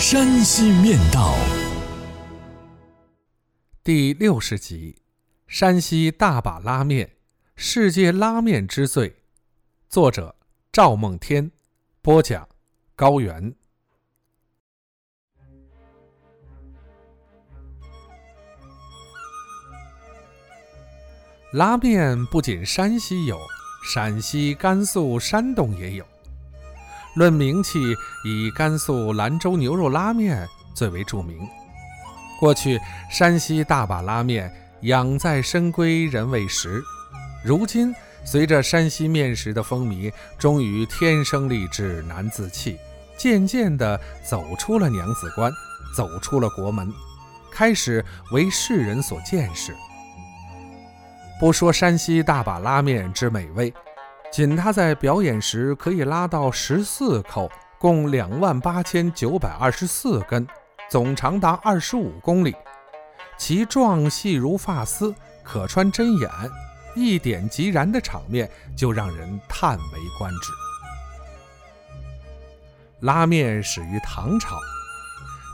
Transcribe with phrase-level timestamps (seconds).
[0.00, 1.34] 山西面道》
[3.84, 4.96] 第六十集：
[5.46, 7.18] 山西大把拉面，
[7.54, 9.14] 世界拉面之最。
[9.90, 10.34] 作者：
[10.72, 11.52] 赵梦天，
[12.00, 12.48] 播讲：
[12.96, 13.54] 高原。
[21.52, 23.38] 拉面不仅山西有，
[23.92, 26.09] 陕西、甘肃、山东也有。
[27.14, 31.38] 论名气，以甘肃兰州牛肉拉面最为著名。
[32.38, 34.50] 过去，山西大把拉面
[34.82, 36.82] 养在深闺人未识。
[37.44, 42.78] 如今，随着山西面食的风靡，终于天生丽质难自弃，
[43.18, 45.52] 渐渐地走出了娘子关，
[45.94, 46.92] 走出了国门，
[47.50, 49.74] 开始为世人所见识。
[51.38, 53.72] 不说山西大把拉面之美味。
[54.30, 60.46] 仅他在表演时可以拉到十四扣，共两万八千九百二十四根，
[60.88, 62.54] 总长达二十五公里，
[63.36, 66.30] 其状细如发丝，可穿针眼，
[66.94, 70.52] 一点即燃的场面就让人叹为观止。
[73.00, 74.56] 拉面始于唐朝，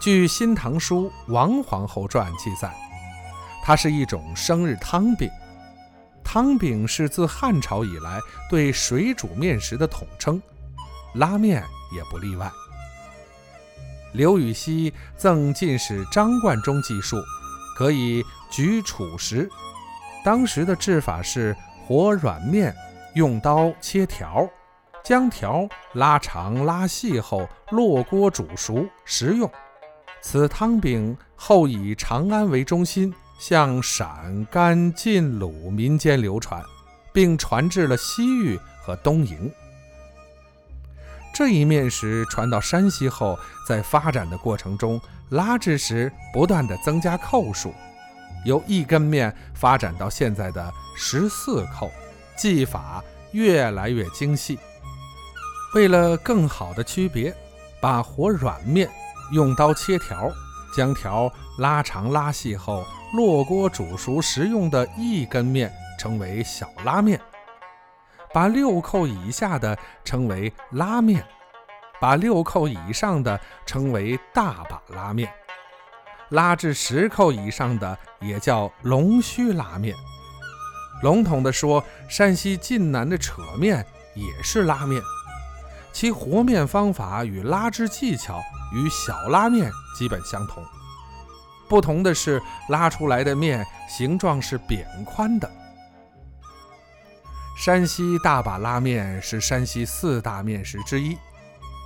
[0.00, 2.74] 据《新唐书·王皇后传》记载，
[3.62, 5.30] 它是一种生日汤饼。
[6.34, 8.18] 汤饼是自汉朝以来
[8.50, 10.42] 对水煮面食的统称，
[11.14, 11.62] 拉面
[11.94, 12.50] 也不例外。
[14.14, 17.18] 刘禹锡赠进士张贯中记述，
[17.78, 18.20] 可以
[18.50, 19.48] 举楚食，
[20.24, 22.74] 当时的制法是和软面，
[23.14, 24.44] 用刀切条，
[25.04, 29.48] 将条拉长拉细后落锅煮熟食用。
[30.20, 33.14] 此汤饼后以长安为中心。
[33.38, 36.62] 向陕、甘、晋、鲁民间流传，
[37.12, 39.50] 并传至了西域和东瀛。
[41.34, 45.00] 这一面食传到山西后，在发展的过程中，
[45.30, 47.74] 拉制时不断的增加扣数，
[48.44, 51.90] 由一根面发展到现在的十四扣，
[52.36, 53.02] 技法
[53.32, 54.58] 越来越精细。
[55.74, 57.34] 为了更好的区别，
[57.80, 58.88] 把和软面
[59.32, 60.30] 用刀切条，
[60.74, 62.84] 将条拉长拉细后。
[63.14, 67.20] 落锅煮熟食用的一根面称为小拉面，
[68.32, 71.24] 把六扣以下的称为拉面，
[72.00, 75.32] 把六扣以上的称为大把拉面，
[76.30, 79.94] 拉至十扣以上的也叫龙须拉面。
[81.00, 83.86] 笼统地说，山西晋南的扯面
[84.16, 85.00] 也是拉面，
[85.94, 88.42] 其和面方法与拉制技巧
[88.74, 90.62] 与小拉面基本相同。
[91.68, 95.50] 不同的是，拉出来的面形状是扁宽的。
[97.56, 101.16] 山西大把拉面是山西四大面食之一，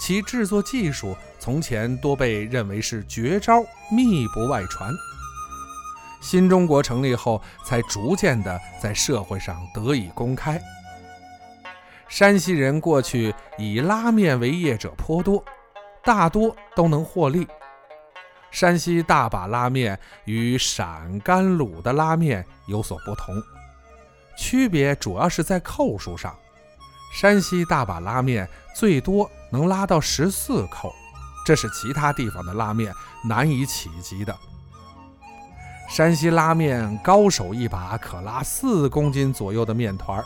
[0.00, 4.92] 其制作技术从前多被认为是绝招，秘不外传。
[6.20, 10.60] 新中国成立后，才逐渐的在社会上得以公开。
[12.12, 15.42] 山西人过去以拉面为业者颇多，
[16.04, 17.48] 大多都能获利。
[18.50, 23.34] 山西大把拉面与陕甘鲁的拉面有所不同，
[24.36, 26.36] 区别主要是在扣数上。
[27.14, 28.46] 山西大把拉面
[28.76, 30.92] 最多能拉到十四扣，
[31.46, 32.92] 这是其他地方的拉面
[33.26, 34.36] 难以企及的。
[35.88, 40.24] 山西拉面高手一把可拉四公斤左右的面团儿。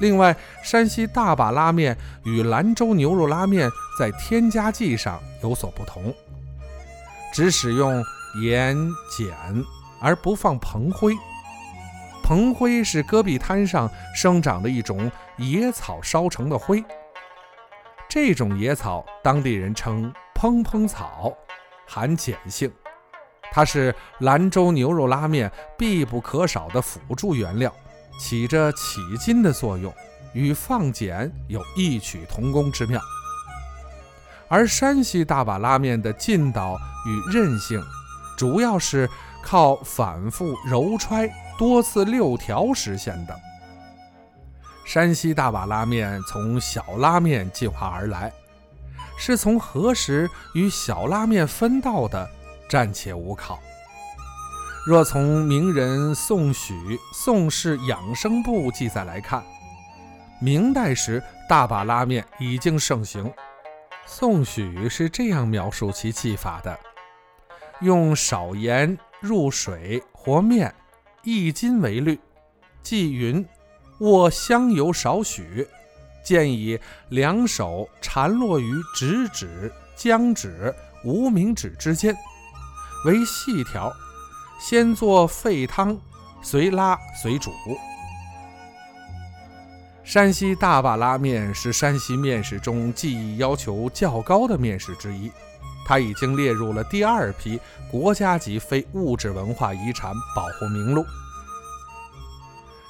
[0.00, 6.14] 另外，山西大把拉面与兰州牛肉拉面在添加剂上有所不同。
[7.32, 8.02] 只使用
[8.42, 8.76] 盐
[9.18, 9.64] 碱
[10.00, 11.14] 而不放蓬灰。
[12.22, 16.82] 蓬灰是戈壁滩上生长的一种野草烧成的灰。
[18.08, 21.36] 这种野草当地人称“蓬蓬草”，
[21.86, 22.70] 含碱性，
[23.50, 27.74] 它是兰州牛肉拉面必不可少的辅助原料，
[28.18, 29.92] 起着起筋的作用，
[30.32, 33.00] 与放碱有异曲同工之妙。
[34.48, 37.82] 而山西大把拉面的劲道与韧性，
[38.36, 39.08] 主要是
[39.42, 41.28] 靠反复揉揣、
[41.58, 43.34] 多次溜条实现的。
[44.84, 48.30] 山西大把拉面从小拉面进化而来，
[49.16, 52.28] 是从何时与小拉面分道的
[52.68, 53.58] 暂且无考。
[54.86, 56.74] 若从名人宋许
[57.10, 59.42] 《宋氏养生部》记载来看，
[60.38, 63.32] 明代时大把拉面已经盛行。
[64.04, 66.78] 宋许是这样描述其技法的：
[67.80, 70.74] 用少盐入水和面，
[71.22, 72.20] 一斤为律。
[72.82, 73.42] 即云：
[74.00, 75.66] 握香油少许，
[76.22, 76.78] 建以
[77.08, 80.74] 两手缠络于直指、将指、
[81.06, 82.14] 无名指之间，
[83.06, 83.90] 为细条。
[84.58, 85.98] 先做沸汤，
[86.42, 87.52] 随拉随煮。
[90.02, 95.30] 山西大把拉面是山西面食中技艺要求较高的面食之一，
[95.86, 97.58] 它已经列入了第二批
[97.90, 101.04] 国家级非物质文化遗产保护名录。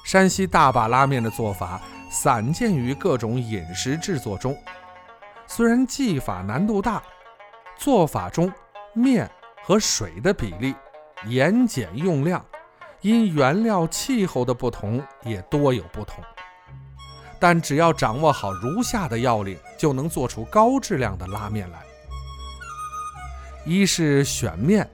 [0.05, 1.81] 山西大把拉面的做法
[2.11, 4.57] 散见于各种饮食制作中，
[5.47, 7.03] 虽然技法难度大，
[7.77, 8.53] 做法中
[8.93, 9.31] 面
[9.63, 10.75] 和水的比例。
[11.27, 12.45] 盐碱用量，
[13.01, 16.23] 因原料气候的不同也多有不同，
[17.39, 21.79] 但只要掌握好如下的要领，就能做出高质量的拉面来。
[23.65, 24.89] 一是选面，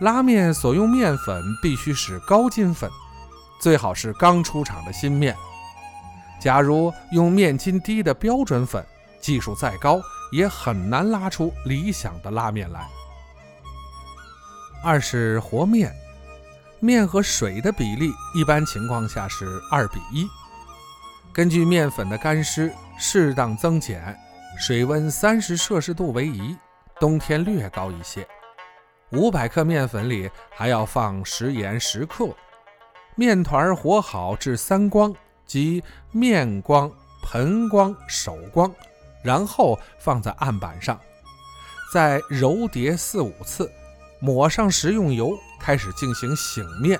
[0.00, 2.90] 拉面所用面粉必须是高筋粉，
[3.60, 5.36] 最好是刚出厂的新面。
[6.40, 8.84] 假如用面筋低的标准粉，
[9.20, 10.00] 技术再高，
[10.32, 12.88] 也很难拉出理想的拉面来。
[14.82, 15.92] 二是和面，
[16.80, 20.28] 面和水的比例一般情况下是二比一。
[21.32, 24.18] 根据面粉的干湿，适当增减，
[24.58, 26.56] 水温三十摄氏度为宜。
[27.00, 28.26] 冬天略高一些。
[29.12, 32.28] 五百克面粉里还要放食盐十克。
[33.14, 35.14] 面团和好至三光，
[35.46, 36.90] 即面光、
[37.22, 38.72] 盆光、手光，
[39.22, 41.00] 然后放在案板上，
[41.92, 43.70] 再揉叠四五次。
[44.20, 46.98] 抹上食用油，开始进行醒面，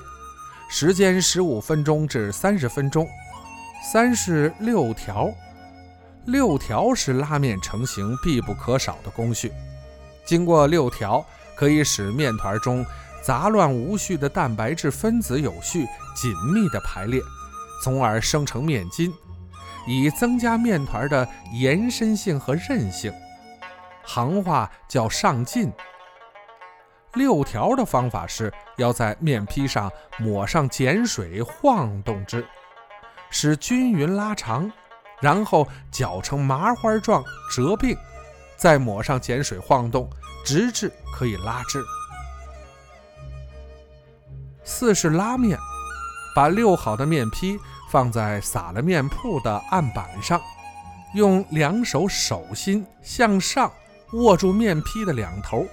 [0.71, 3.09] 时间十五分钟至三十分钟。
[3.93, 5.29] 三是六条，
[6.27, 9.53] 六条是拉面成型必不可少的工序。
[10.27, 11.25] 经过六条，
[11.57, 12.85] 可以使面团中
[13.23, 17.21] 杂乱无序的蛋白质分子有序、紧密的排列，
[17.83, 19.13] 从而生成面筋，
[19.87, 23.13] 以增加面团的延伸性和韧性。
[24.05, 25.73] 行话叫上劲。
[27.15, 32.47] 六条的方法是要在面坯上抹上碱水，晃动之，
[33.31, 34.71] 使均匀拉长，
[35.21, 37.97] 然后搅成麻花状折并，
[38.57, 40.09] 再抹上碱水晃动，
[40.45, 41.83] 直至可以拉制。
[44.63, 45.59] 四是拉面，
[46.35, 47.59] 把溜好的面坯
[47.91, 50.41] 放在撒了面铺的案板上，
[51.15, 53.73] 用两手手心向上
[54.13, 55.67] 握住面坯的两头。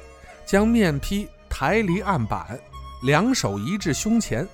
[0.45, 2.59] 将面坯抬离案板，
[3.03, 4.47] 两手移至胸前，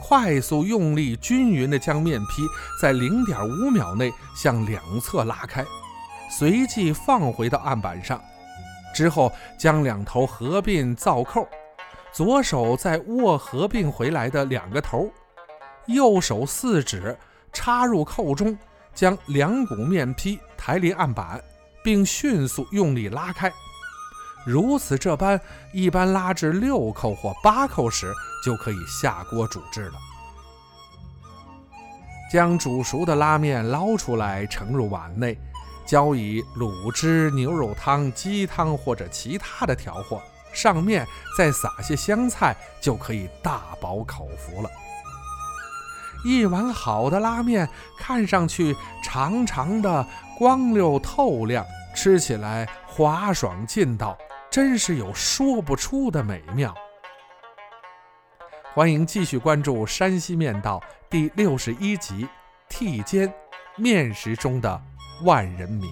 [0.00, 2.42] 快速用力，均匀地将面坯
[2.80, 5.64] 在零点五秒内向两侧拉开，
[6.30, 8.22] 随即放回到案板上。
[8.94, 11.48] 之后将两头合并造扣，
[12.12, 15.10] 左手再握合并回来的两个头，
[15.86, 17.16] 右手四指
[17.52, 18.56] 插入扣中，
[18.94, 21.42] 将两股面坯抬离案板，
[21.82, 23.50] 并迅速用力拉开。
[24.44, 25.40] 如此这般，
[25.72, 28.12] 一般拉至六扣或八扣时，
[28.44, 29.94] 就可以下锅煮制了。
[32.30, 35.38] 将煮熟的拉面捞出来，盛入碗内，
[35.86, 40.20] 浇以卤汁、牛肉汤、鸡汤或者其他的调和，
[40.52, 41.06] 上面
[41.36, 44.70] 再撒些香菜，就可以大饱口福了。
[46.24, 47.68] 一碗好的拉面，
[47.98, 50.06] 看上去长长的、
[50.38, 54.16] 光溜透亮，吃起来滑爽劲道。
[54.52, 56.74] 真是有说不出的美妙。
[58.74, 60.78] 欢迎继续关注《山西面道》
[61.08, 62.28] 第六十一集
[62.70, 63.32] 《剔尖
[63.76, 64.78] 面食中的
[65.22, 65.86] 万人迷》。